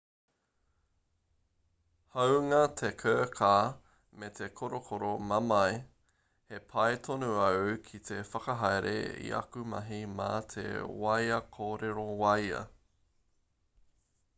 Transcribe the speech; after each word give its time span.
hāunga 2.15 2.61
te 2.81 2.89
kirkā 3.03 3.49
me 4.23 4.29
te 4.39 4.47
korokoro 4.61 5.11
mamae 5.33 5.77
he 6.55 6.61
pai 6.73 6.89
tonu 7.09 7.29
au 7.51 7.61
hei 7.91 8.19
whakahaere 8.33 8.95
i 9.29 9.31
aku 9.43 9.67
mahi 9.77 10.01
mā 10.19 10.31
te 10.57 10.65
wāea 11.07 11.41
kōrero 11.61 12.07
wāea 12.25 12.65